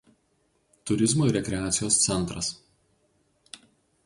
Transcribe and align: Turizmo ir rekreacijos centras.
Turizmo 0.91 1.27
ir 1.31 1.37
rekreacijos 1.39 2.01
centras. 2.07 2.49